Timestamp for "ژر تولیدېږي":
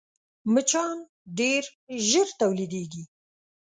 2.07-3.03